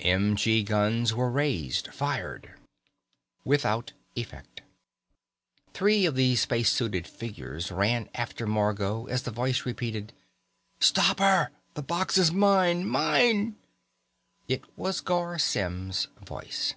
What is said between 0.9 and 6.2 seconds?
were raised, fired. Without effect. Three of